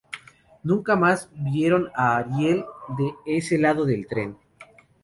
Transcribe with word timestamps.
Nunca 0.63 0.95
más 0.95 1.29
vieron 1.35 1.91
a 1.93 2.17
Ariel 2.17 2.65
de 2.97 3.37
ese 3.37 3.59
lado 3.59 3.85
del 3.85 4.07
tren 4.07 4.35